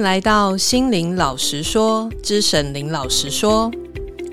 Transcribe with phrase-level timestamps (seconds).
[0.00, 3.70] 来到心灵老实说之沈琳老实说，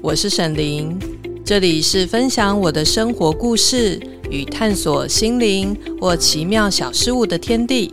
[0.01, 0.97] 我是沈琳，
[1.43, 3.99] 这里是分享我的生活故事
[4.29, 7.91] 与探索心灵或奇妙小事物的天地，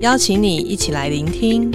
[0.00, 1.72] 邀请你一起来聆听。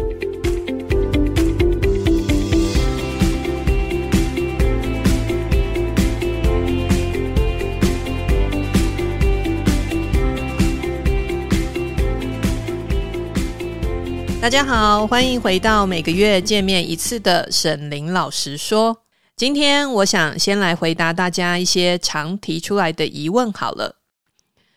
[14.46, 18.96] 大家好，欢迎回到每个月见面一次的沈伶老实说。
[19.36, 23.96] 今天我想先来回答大家一些常提出来的疑问好了，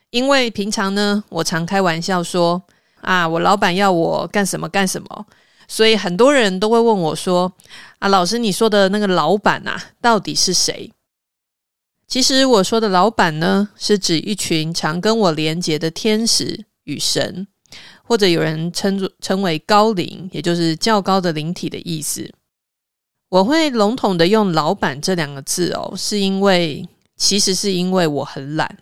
[0.09, 2.63] 因为平常呢，我常开玩笑说
[3.03, 5.27] 啊，我老板要我干什么干什么，
[5.69, 7.53] 所以很多人都会问我说
[7.99, 10.91] 啊，老师你说的那个老板啊，到底是谁？
[12.07, 17.47] 其实我说的老板呢，是指一群常跟我连结的天使与神。
[18.09, 22.33] 或者有人称作称为高灵，也就是较高的灵体的意思。
[23.29, 28.79] 我会笼统的用“老板”这两个字哦，是因为其实是因为我很懒，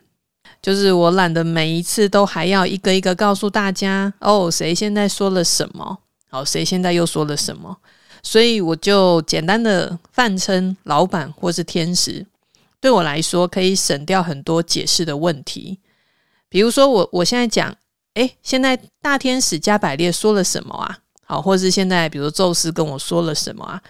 [0.63, 5.99] 就是我懒得每一次都还要一个一个告诉大家哦，谁现在说了什么，
[6.31, 7.77] 哦，谁现在又说了什么，
[8.23, 12.25] 所以我就简单的泛称老板或是天使。
[12.81, 15.81] 对我来说，可以省掉很多解释的问题。
[16.49, 17.77] 比如说我，我我现在讲。
[18.17, 20.98] 诶，现在大天使加百列说了什么啊？
[21.25, 23.81] 好，或是现在比如宙斯跟我说了什么啊？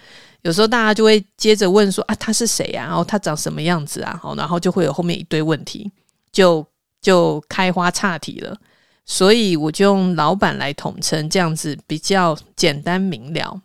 [0.41, 2.85] 有时候大家就会接着问说啊，他是谁啊？
[2.85, 4.19] 然后他长什么样子啊？
[4.21, 5.89] 好，然后就会有后面一堆问题，
[6.31, 6.65] 就
[7.01, 8.57] 就开花岔题了。
[9.05, 13.61] 所以我就用老板来统称，这样子比较简单明了。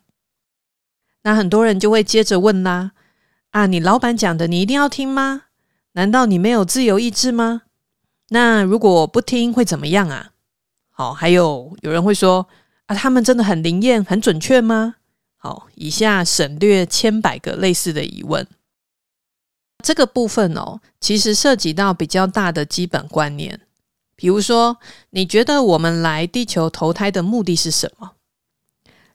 [1.23, 2.91] 那很多人就会接着问啦，
[3.51, 5.43] 啊，你老板讲的你一定要听吗？
[5.93, 7.63] 难道你没有自由意志吗？
[8.29, 10.31] 那如果不听会怎么样啊？
[11.03, 12.47] 好，还有有人会说
[12.85, 14.95] 啊，他们真的很灵验、很准确吗？
[15.35, 18.47] 好，以下省略千百个类似的疑问。
[19.83, 23.59] 这个部分哦，其实涉及到比较大的基本观念，
[24.15, 24.77] 比如说，
[25.09, 28.13] 你觉得我们来地球投胎的目的是什么？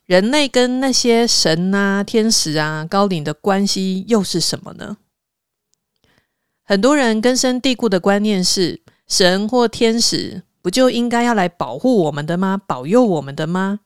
[0.04, 4.98] 人类跟那些神啊、天使啊、高灵的关系又是什么呢？
[6.64, 10.42] 很多人根深蒂固的观念是神或天使。
[10.68, 12.60] 不就应该要来保护我们的吗？
[12.66, 13.80] 保佑我们的吗？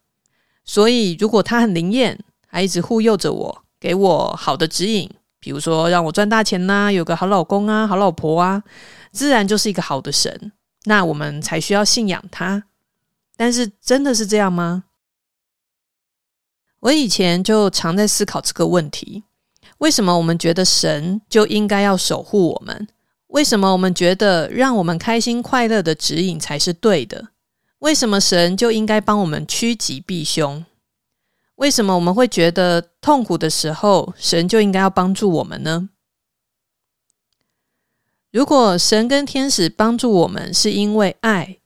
[0.65, 8.65] 所以，如果他很灵验，还一直护佑着我，给我好的指引，比如说让我赚大钱呐、有个好老公啊，好老婆啊，
[9.12, 10.50] 自然就是一个好的神。
[10.87, 12.65] 那我们才需要信仰他。
[13.37, 14.82] 但是，真的是这样吗？
[16.81, 19.22] 我以前就常在思考这个问题：
[19.78, 22.88] 为什么我们觉得神就应该要守护我们？
[23.32, 27.28] 为什么我们觉得让我们开心快乐的指引才是对的？
[27.78, 30.65] 为什么神就应该帮我们趋吉避凶？
[31.54, 35.88] 为什么我们会觉得痛苦的时候，神就应该要帮助我们呢？
[38.31, 41.59] 如果神跟天使帮助我们是因为爱，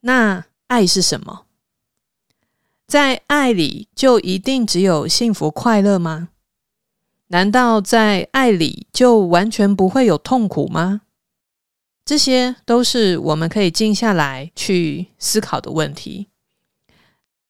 [0.00, 1.46] 那爱是什么？
[2.86, 6.28] 在爱里就一定只有幸福快乐吗？
[7.32, 11.02] 难道在爱里就完全不会有痛苦吗？
[12.04, 16.26] 这些都是我们可以静下来去思考的问题。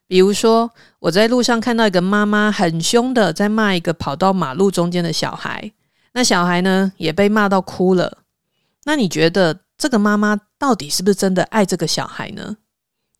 [0.06, 5.72] 比如说，我在路上看到一个妈妈很凶的在骂一个跑到马路中间的小孩，
[6.12, 8.18] 那小孩呢也被骂到哭了。
[8.84, 12.58] 那你觉得这个妈妈到底是不是真的爱这个小孩呢？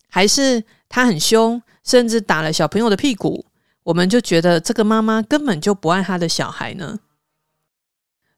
[0.09, 3.45] 还是她很凶，甚至打了小朋友的屁股？
[3.83, 6.99] 我们就觉得这个妈妈根本就不爱她的小孩呢。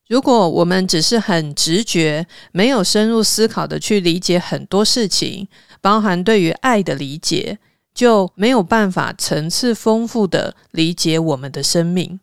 [0.08, 5.48] 如果我们只是很直觉，没有深入思考的去理解很多事情，
[5.82, 7.58] 包含对于爱的理解，
[7.94, 12.20] 就没有办法层次丰富的理解我们的生命。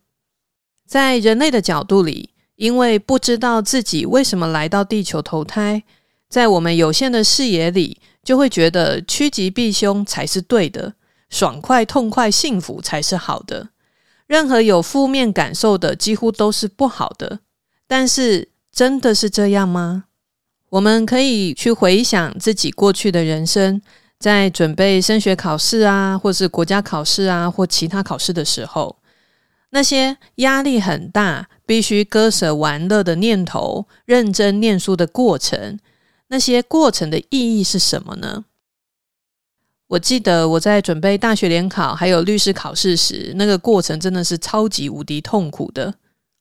[0.87, 5.83] 在人类的角度里，因为不知道自己为什么来到地球投胎，
[6.29, 10.93] 在我们有限的视野里，就会觉得趋吉避凶才是对的。
[11.31, 13.69] 爽快、痛快、幸福才是好的。
[14.27, 17.39] 任何有负面感受的，几乎都是不好的。
[17.87, 20.03] 但是，真的是这样吗？
[20.69, 23.81] 我们可以去回想自己过去的人生，
[24.17, 28.95] 在准备升学考试啊，或是国家考试啊，或其他考试的时候，
[29.71, 35.77] 那些压力很大、必须割舍玩乐的念头、认真念书的过程，
[36.29, 38.45] 那些过程的意义是什么呢？
[39.91, 45.93] 我记得我在准备大学联考还有律师考试时，那个过程真的是超级无敌痛苦的。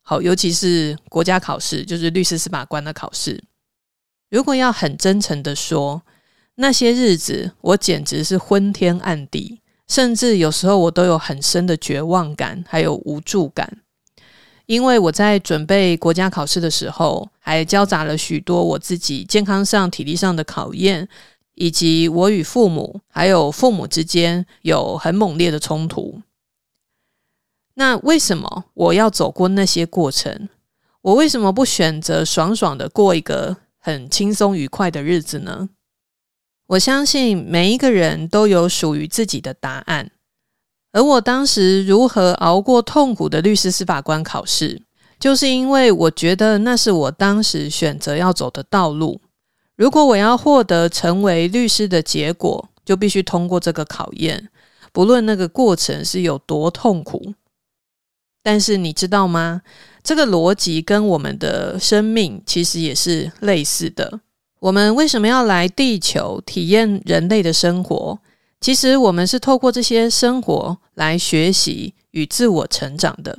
[0.03, 3.43] 好，尤其是国家考试，就是律师司法官的考试。
[4.31, 6.01] 如果要很真诚的说，
[6.55, 9.59] 那些日子我简直是昏天暗地，
[9.89, 13.79] 甚至有时候我都有很深的绝望感，还有无助感。
[14.67, 21.09] 因为我在准备国家考试的时候，还交杂了许多我自己健康上、体力上的考验，
[21.61, 26.23] 以及我与父母还有父母之间有很猛烈的冲突。
[27.75, 30.49] 那为什么我要走过那些过程？
[31.03, 35.69] 我为什么不选择爽爽的过一个很轻松愉快的日子呢？
[36.69, 40.13] 我相信每一个人都有属于自己的答案。
[40.93, 44.81] 而我当时如何熬过痛苦的律师司法官考试，
[45.19, 49.21] 就是因为我觉得那是我当时选择要走的道路。
[49.81, 54.51] 如果我要获得成为律师的结果，就必须通过这个考验，
[54.93, 57.33] 不论那个过程是有多痛苦。
[58.43, 59.63] 但是你知道吗？
[60.03, 64.21] 这个逻辑跟我们的生命其实也是类似的。
[64.59, 68.19] 我们为什么要来地球体验人类的生活？
[68.61, 73.39] 其实我们是透过这些生活来学习与自我成长的。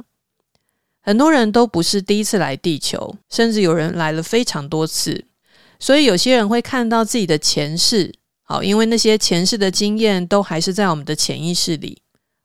[1.02, 5.26] 很多人都不是第一次来地球，甚至有人来了非常多次。
[5.82, 8.14] 所以有些人会看到自己的前世，
[8.44, 11.98] 好，因为那些前世的经验都还是在我们的潜意识里。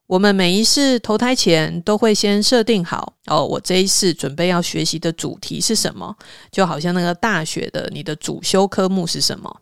[0.07, 6.15] 我们每一世投胎前都会先设定好，哦，我这一世准备要学习的主题是什么？
[6.51, 9.61] 就好像那个大学的你的主修科目是什么？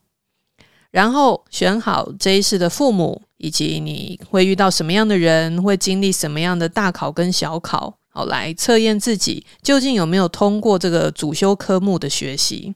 [0.92, 12.76] 然后选好这一世的父母，以及你会遇到什么样的人，会经历什么样的大考跟小考，好，来测验自己究竟有没有通过这个主修科目的学习。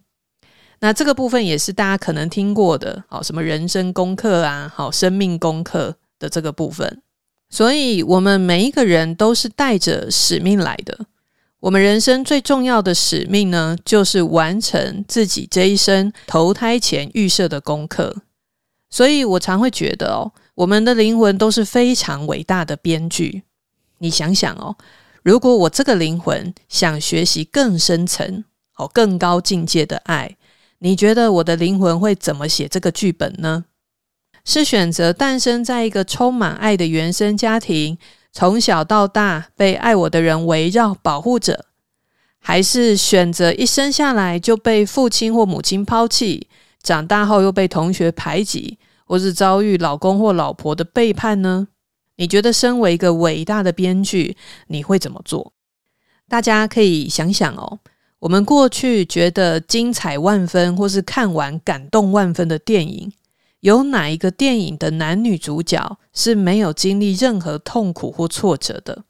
[0.82, 7.02] 那这个部分也是大家可能听过的，好，什么人生功课啊，好，生命功课的这个部分。
[7.50, 11.08] 所以，我们每一个人都是带着使命来的。
[11.60, 18.16] 我们人生最重要的使命呢，就是完成自己这一生投胎前预设的功课。
[18.90, 23.44] 所以我常会觉得哦，我们的灵魂都是非常伟大的编剧。
[23.98, 24.78] 你想想哦，
[25.24, 28.46] 如果我这个灵魂想学习更深层、
[28.78, 30.38] 哦更高境界的爱，
[30.80, 33.66] 你觉得我的灵魂会怎么写这个剧本呢？
[34.46, 37.98] 是选择诞生在一个充满爱的原生家庭？
[38.32, 41.66] 从小到大被爱我的人围绕保护着，
[42.40, 46.48] 还是选择一生下来就被父亲或母亲抛弃，
[46.82, 51.68] 长大后又被同学排挤，或是遭遇老公或老婆的背叛呢？
[52.16, 54.38] 你觉得身为一个伟大的编剧，
[54.68, 55.54] 你会怎么做？
[56.30, 57.80] 大家可以想想哦。
[58.20, 63.14] 我们过去觉得精彩万分，或是看完感动万分的电影。
[63.62, 69.04] 有哪一个电影的男女主角是没有经历任何痛苦或挫折的？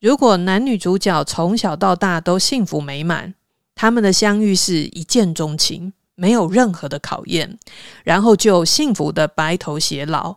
[0.00, 3.34] 如果男女主角从小到大都幸福美满，
[3.74, 7.58] 他们的相遇是一见钟情，没有任何的考验，
[8.04, 10.36] 然后就幸福的白头偕老，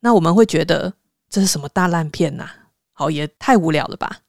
[0.00, 0.94] 那我们会觉得
[1.28, 2.48] 这是什么大烂片呐？
[2.92, 4.20] 好，也太无聊了吧！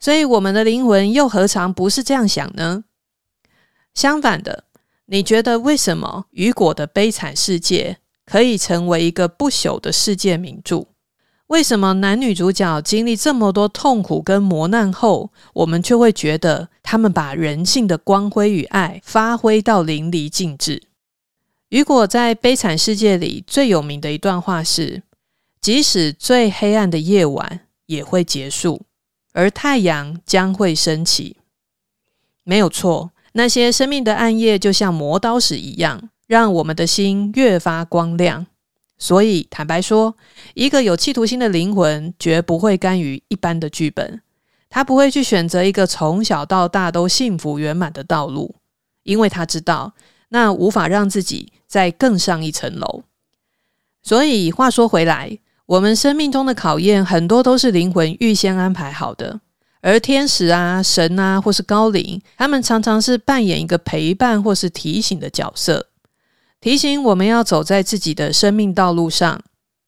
[0.00, 2.84] 所以我们的灵魂又何尝不是这样想呢？
[3.94, 4.64] 相反的。
[5.10, 7.96] 你觉得为什么雨果的《悲惨世界》
[8.30, 10.84] 可以成为一个不朽的世界名著？
[11.46, 20.82] 为什么男女主角经历这么多痛苦跟磨难后，我们却会觉得他们把人性的光辉与爱发挥到淋漓尽致？
[21.70, 25.02] 雨果在《悲惨世界》里最有名的一段话是
[25.62, 28.82] ：“即使最黑暗的夜晚也会结束，
[29.38, 31.36] 而太阳将会升起。”
[32.42, 33.12] 没有错。
[33.32, 38.46] 那些生命的暗夜就像磨刀石一样，让我们的心越发光亮。
[38.96, 40.16] 所以，坦白说，
[40.54, 44.22] 一个有企图心的灵魂绝不会甘于一般的剧本，
[44.68, 48.56] 他不会去选择一个从小到大都幸福圆满的道路，
[49.04, 49.92] 因为他知道
[50.30, 53.04] 那无法让自己再更上一层楼。
[54.02, 55.38] 所以，话说回来，
[55.68, 59.38] 我们生命中的考验很多都是灵魂预先安排好的。
[59.82, 65.88] 而天使啊、神啊，或是高灵，他们常常是扮演一个陪伴或是提醒的角色，
[66.58, 69.42] 提醒我们要走在自己的生命道路上，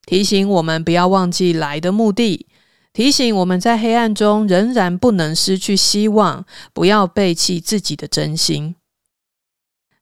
[0.04, 2.46] 提醒我们不要忘记来的目的，
[2.92, 6.44] 提醒我们在黑暗中仍然不能失去希望，
[6.74, 8.76] 不要背弃自己的真心。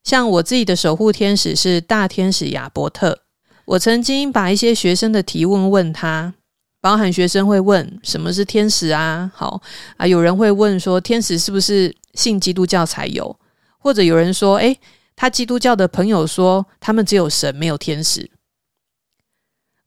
[0.03, 3.21] 像我自己的守护天使是大天使亚伯特，
[3.69, 6.35] 我曾经把一些学生的提问问他。
[6.81, 9.31] 包含学生会问什么是天使啊？
[9.35, 9.61] 好
[9.97, 13.37] 啊，有人会问说天使是不是信基督教才有？
[13.79, 14.79] 或者有人说，诶，
[15.17, 18.31] 他基督教的朋友说他们只有神没有天使。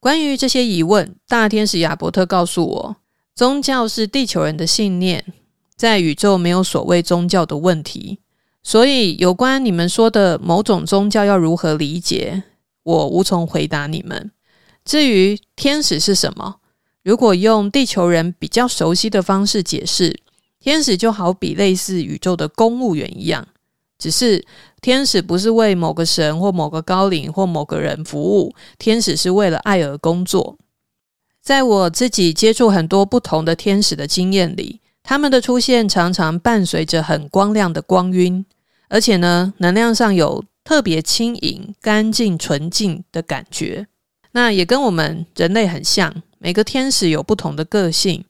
[0.01, 2.97] 关于这些疑问，大天使亚伯特告诉我，
[3.33, 5.23] 宗教是地球人的信念，
[5.77, 8.19] 在宇宙没有所谓宗教的问题。
[8.61, 12.43] 所以有关你们说的某种宗教要如何理解，
[12.83, 14.31] 我无从回答你们。
[14.83, 16.55] 至于天使是什么，
[17.03, 20.19] 如果用地球人比较熟悉的方式解释，
[20.59, 23.47] 天使就好比类似宇宙的公务员一样，
[23.97, 24.45] 只是
[24.81, 30.57] 天使不是为某个神或某个高灵或某个人服务，天使是为了爱而工作。
[31.41, 38.45] 在我自己接触很多不同的天使的经验里，他们的出现常常伴随着很光亮的光晕，
[38.89, 43.87] 而且呢，能量上有特别轻盈、干净、纯净的感觉。
[44.31, 48.23] 那也跟我们人类很像，每个天使有不同的个性。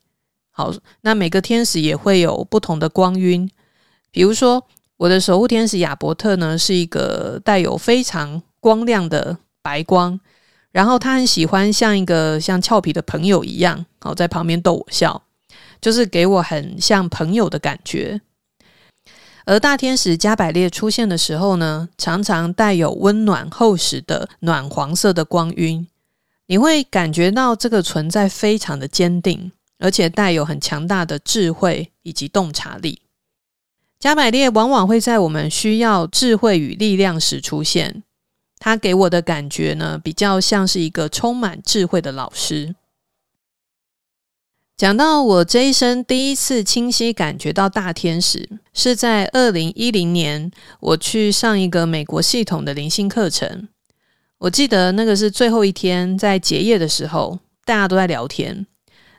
[0.49, 3.47] 好，那每个天使也会有不同的光晕。
[4.09, 4.65] 比如说，
[4.97, 10.19] 我的守护天使亚伯特呢，是一个带有非常光亮的白光。
[10.71, 15.21] 然后他很喜欢像一个像俏皮的朋友一样，好，在旁边逗我笑，
[15.79, 18.19] 就是给我很像朋友的感觉。
[19.45, 25.87] 而大天使加百列出现的时候呢，常常带有温暖厚实的暖黄色的光晕，
[26.47, 33.01] 你会感觉到这个存在非常的坚定，而且带有很强大的智慧以及洞察力。
[33.99, 38.03] 加百列往往会在我们需要智慧与力量时出现。
[38.57, 42.75] 他给我的感觉呢，比较像是一个充满智慧的老师。
[44.81, 53.67] 讲到我这一生第一次清晰感觉到大天使，是在二零一零年，我去上一个美国系统的灵性课程。
[54.39, 58.65] 我记得那个是最后一天，在结业的时候，大家都在聊天，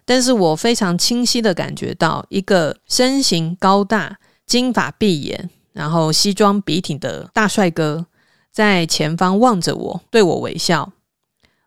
[0.04, 8.06] 但是我非常清晰的感觉到一个身形高大、金发碧眼，然后西装笔挺的大帅哥。
[8.50, 10.92] 在前方望着我，对我微笑。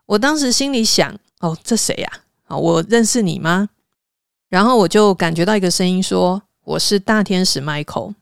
[0.04, 2.10] 我当时心里想：“哦，这谁呀？
[2.44, 3.70] 啊，我认识你吗？”
[4.48, 8.14] 然后我就感觉到一个声音说：“我是大天使 Michael。”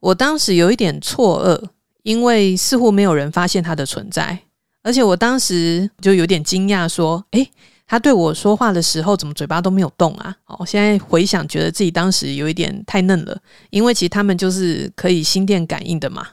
[0.00, 1.68] 我当时有一点错愕，
[2.02, 4.38] 因为似乎没有人发现他的存在，
[4.82, 7.50] 而且我当时就有点惊讶，说：“诶，
[7.86, 13.38] 他对我说话的时候，怎么嘴巴都没有动啊？”哦，现在回想，觉得自己当时有一点太嫩了，
[13.70, 16.26] 因为其实他们就是可以心电感应的嘛。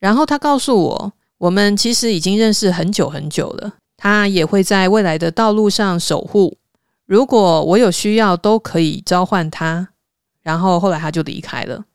[0.00, 3.74] 然后他告诉我，我们其实已经认识很久很久了。
[3.96, 6.56] 他也会在未来的道路上守护。
[7.08, 9.88] 如果我有需要，都可以召唤他。
[10.42, 11.86] 然后后来他就离开了。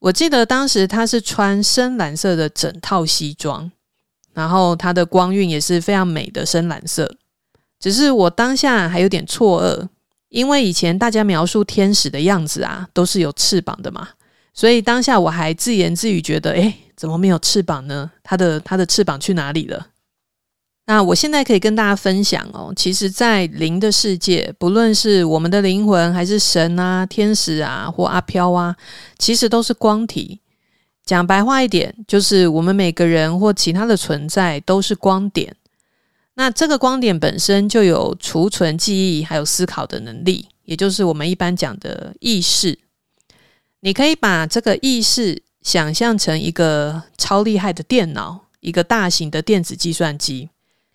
[0.00, 3.70] 我记得当时他是穿深蓝色的整套西装，
[4.32, 7.14] 然后他的光晕也是非常美的深蓝色。
[7.78, 9.88] 只是我当下还有点错愕，
[10.30, 14.08] 因为以前大家描述天使的样子啊，都是有翅膀的嘛。
[14.52, 18.10] 所以当下我还自言自语，觉得，诶，怎么没有翅膀呢？
[18.24, 19.86] 他的他的翅膀去哪里了？
[20.92, 28.76] 那我现在可以跟大家分享哦，其实，在灵的世界，不论是我们的灵魂，还是神啊、天使啊，或阿飘啊，
[29.16, 30.42] 其实都是光体。
[31.06, 35.56] 讲白话一点，就是我们每个人或其他的存在都是光点。
[36.34, 42.78] 那这个光点本身就有储存记忆，还有思考的能力，也就是我们一般讲的意识。
[43.80, 50.50] 你可以把这个意识想象成一个超厉害的电脑，一个大型的电子计算机，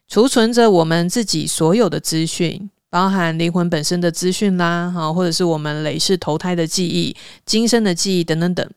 [0.07, 8.69] 储存着我们自己所有的资讯，包含灵魂本身的资讯啦，哈，或者是我们累世投胎的记忆、今生的记忆等等等。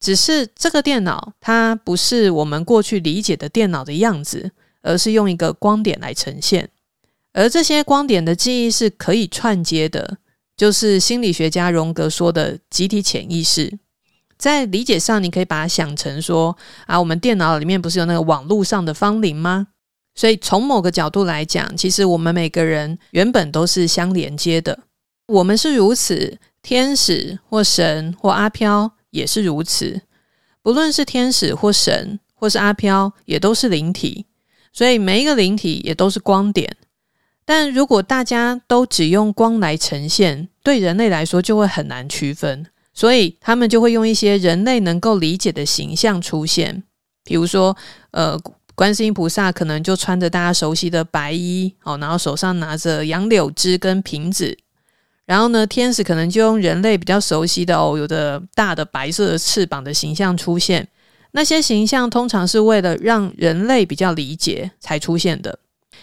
[0.00, 6.68] 只是这个电脑它不是我们过去理解的电脑的样子，而是用一个光点来呈现，
[7.32, 10.18] 而这些光点的记忆是可以串接的。
[10.54, 13.78] 就是心理学家荣格说的集体潜意识，
[14.36, 19.68] 在理解上，你可以把它想成说啊，我们电脑里面不是有那个网络上的芳邻吗？
[20.14, 24.78] 所以从某个角度来讲，其实我们每个人原本都是相连接的。
[25.26, 30.02] 我们是如此，天使或神或阿飘也是如此。
[30.62, 34.26] 不论是天使或神或是阿飘，也都是灵体。
[34.72, 36.76] 所以每一个灵体也都是光点。
[37.44, 46.84] 但如果大家都只用光来呈现，对人类来说就会很难区分，所以他们就会用一些人类能够理解的形象出现，
[47.24, 47.76] 比如说，
[48.12, 48.40] 呃，
[48.74, 54.56] 观世音菩萨可能就穿着大家熟悉的白衣，哦，然后手上拿着杨柳枝跟瓶子，
[55.26, 60.88] 然后呢，天使可能就用人类比较熟悉的哦，有的大的白色的翅膀的形象出现，
[61.32, 65.58] 那些形象通常是为了让人类比较理解才出现的。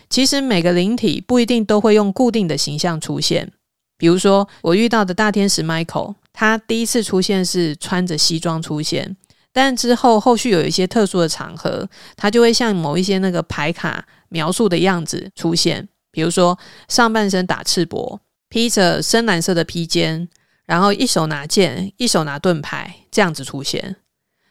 [0.10, 3.52] 其实每个灵体不一定都会用固定的形象出现。
[3.98, 9.18] 比如说，我遇到的大天使 Michael，他第一次出现是穿着西装出现，
[9.52, 15.88] 但之后后续有一些特殊的场合，他就会像某一些那个牌卡描述的样子出现。
[16.12, 20.28] 比如说，上半身打赤膊，披着深蓝色的披肩，
[20.66, 23.96] 然后一手拿剑，一手拿盾牌，这样子出现。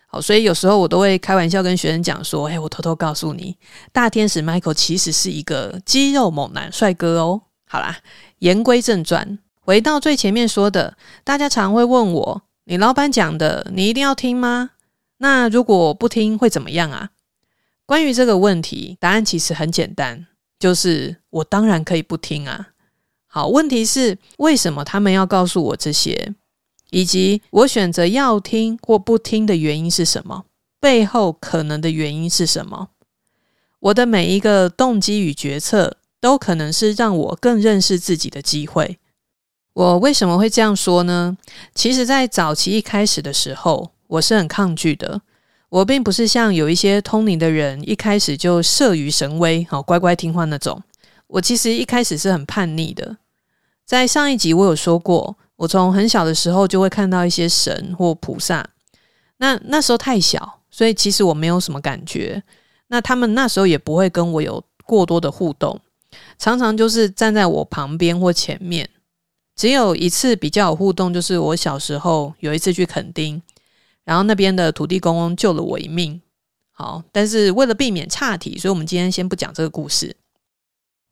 [0.06, 3.56] 好，所以有时候我都会开玩笑跟学生讲说：“哎，我偷偷告诉你，
[3.92, 7.98] 大天使 Michael 其实是一个肌肉猛男帅哥哦。”好啦，
[8.38, 14.70] 言归正传，回到最前面说的，大家常会问我：“你老板讲的，你一定要听吗？
[15.18, 17.10] 那如果不听会怎么样啊？”
[17.86, 20.26] 关于这个问题，答案其实很简单，
[20.58, 22.70] 就是我当然可以不听啊。
[23.26, 26.34] 好，问题是为什么他们要告诉我这些？
[26.90, 30.46] 以及我选择要听或不听的原因是什么？
[30.80, 32.88] 背后可能的原因是什么？
[33.80, 38.98] 我的每一个动机与决策都可能是让我更认识自己的机会。
[39.74, 41.36] 我为什么会这样说呢？
[41.74, 45.22] 其实，在早期一开始的时候，我是很抗拒的。
[45.68, 50.82] 我并不是像有一些通灵的人一开始就慑于神威，好乖乖听话那种。
[51.28, 53.18] 我其实一开始是很叛逆的。
[53.86, 55.36] 在上一集我有说过。
[55.58, 58.64] 我从很小的时候就会看到一些神或菩萨，
[59.38, 62.40] 那那时候太小，所以其实我没有什么感觉。
[62.86, 65.80] 那他们那时候也不会跟我有过多的互动，
[66.38, 68.88] 常常就是站在我旁边或前面。
[69.56, 73.42] 只有一次比较有互动，就是我小时候有一次去垦丁，
[74.08, 76.18] 然后那边的土地公公救了我一命。
[76.72, 80.16] 好，但是为了避免岔题，所以我们今天先不讲这个故事。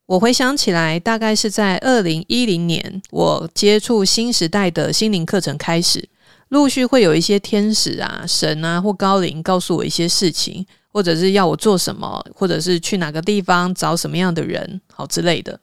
[0.06, 6.08] 我回想起来，大概是在二零一零年，我接触新时代的心灵课程开始，
[6.48, 15.60] 陆续会有一些天使啊、神啊或高灵告诉我一些事情，或者是要我做什么，或者是去哪个地方找什么样的人，好之类的。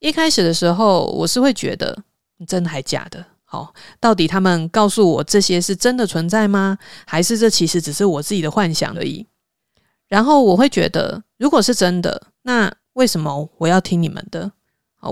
[0.00, 2.04] 一开始的时候，我是会觉得
[2.46, 3.24] 真的还假的？
[3.50, 6.76] 好，到底他们告诉我这些是真的存在吗？
[7.06, 9.26] 还是这其实只是我自己的幻想而已？
[10.06, 14.52] 然后我会觉得，如果是真的，那为什么我要听你们的？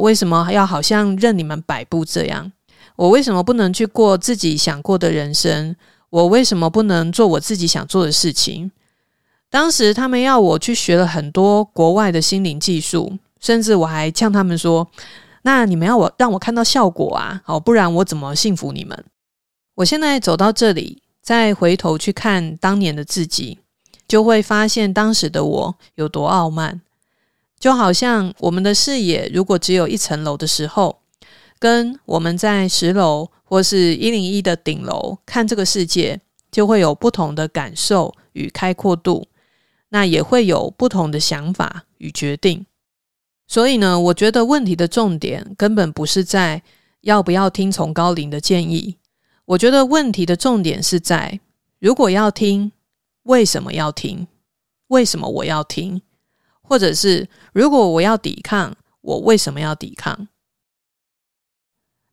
[0.00, 2.52] 为什么要好像任你们摆布这样？
[2.97, 5.75] 我为什么不能去过自己想过的人生？
[6.11, 8.71] 我为什么不能做我自己想做的事情？
[9.49, 14.87] 当时他们要我去学了很多国外的心灵技术，甚至我还呛他们说
[15.47, 19.04] ：“那你们要我让我看到效果啊，好，不然我怎么信服你们？”
[19.76, 23.61] 我现在走到这里，再回头去看当年的自己，
[24.09, 26.82] 就会发现当时的我有多傲慢。
[27.61, 30.99] 就好像我们的视野如果只有一层楼的时候，
[31.61, 39.28] 跟我们在十楼或是一零一的顶楼看这个世界，就会有不同的感受与开阔度，
[39.91, 42.67] 那也会有不同的想法与决定。
[43.47, 46.63] 所以呢，我觉得问题的重点根本不是在
[47.02, 48.97] 要不要听从高龄的建议，
[49.45, 51.39] 我觉得问题的重点是在
[51.78, 52.73] 如果要听，
[53.23, 54.26] 为什么要听？
[54.89, 56.02] 为什么我要听？
[56.63, 60.26] 或者是，如果我要抵抗，我为什么要抵抗？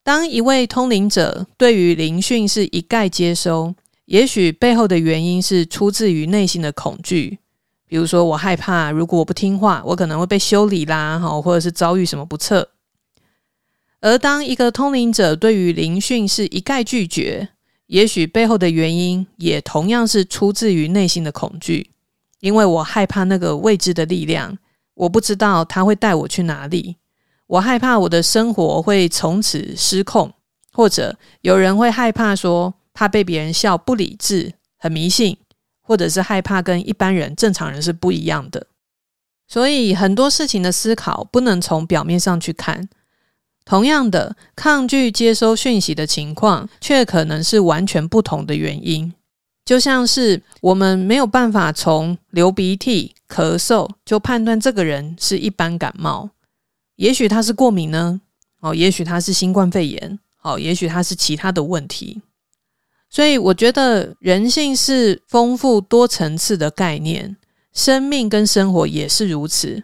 [0.04, 3.74] 当一位通灵者对于灵讯是一概接收，
[4.06, 7.40] 也许背后的原因是出自于内心的恐惧。
[7.94, 12.68] 比如说，我害怕如果我不听话，我可能会被修理啦，或者是遭遇什么不测。
[14.02, 17.50] 而当一个通灵者对于灵讯是一概拒绝，
[17.86, 21.92] 也许背后的原因也同样是出自于内心的恐惧。
[22.40, 24.58] 因为我害怕那个未知的力量，
[24.96, 26.96] 我不知道他会带我去哪里。
[27.46, 30.34] 我害怕我的生活会从此失控，
[30.72, 35.38] 或者有人会害怕说，怕被别人笑不理智、很迷信，
[35.84, 38.66] 或者是害怕跟一般人、正常人是不一样的。
[39.48, 42.90] 所以很多事情的思考不能从表面上去看。
[43.66, 49.14] 同样的，抗拒接收讯息的情况，却可能是完全不同的原因。
[49.64, 56.30] 就像是我们没有办法从流鼻涕、咳嗽就判断这个人是一般感冒，
[56.98, 58.20] 也许他是过敏呢，
[58.60, 62.22] 哦，也许他是新冠肺炎，哦，也许他是其他的问题。
[63.14, 67.38] 所以我觉得人性是丰富多层次的概念，
[67.72, 69.84] 生命跟生活也是如此。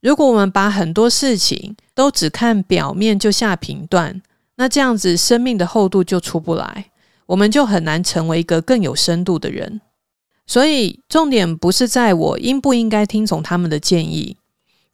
[0.00, 4.22] 如果我们把很多事情都只看表面就下评断，
[4.54, 6.92] 那这样子生命的厚度就出不来。
[7.26, 9.80] 我们就很难成为一个更有深度的人，
[10.46, 14.36] 所以重点不是在我应不应该听从他们的建议，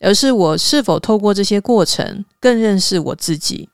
[0.00, 3.68] 而是我是否透过这些过程更认识我自己。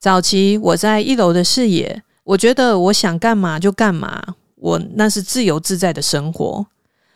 [0.00, 6.66] 早期我在一楼的视野，我觉得我想干嘛就干嘛，我那是自由自在的生活。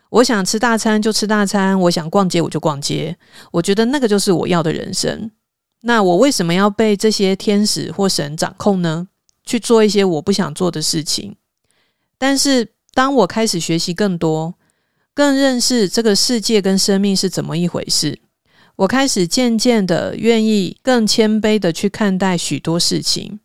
[0.09, 3.17] 我想吃大餐就吃大餐，我想逛街我就逛街，
[3.51, 5.31] 我觉得那个就是我要的人生。
[5.83, 9.09] 那我为什么要被这些天使或神掌控呢？
[9.45, 11.35] 去做一些我不想做的事情，
[12.17, 14.55] 但是当我开始学习更多，
[15.13, 18.21] 更认识这个世界跟生命是怎么一回事，
[18.77, 23.41] 我开始渐渐的愿意更谦卑的去看待许多事情。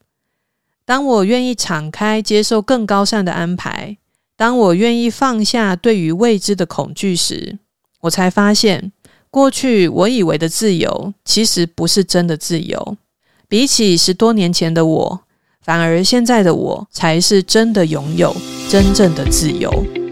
[0.86, 3.98] 当我愿意敞开接受更高尚的安排，
[4.38, 7.58] 当我愿意放下对于未知的恐惧时，
[8.02, 8.92] 我才发现，
[9.32, 12.98] 过去我以为的自由，其实不是真的自由。
[13.48, 15.22] 比起十多年前的我，
[15.62, 18.36] 反而现在的我才是真的拥有
[18.70, 20.05] 真正的自由。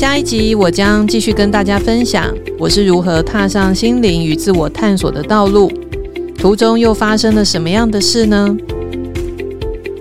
[0.00, 5.70] 下一集我将继续跟大家分享我是如何踏上心灵与自我探索的道路，
[6.38, 8.56] 途中又发生了什么样的事呢？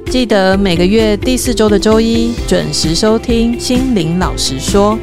[0.10, 4.98] 记得每个月第四周的周一准时收听心灵老实说。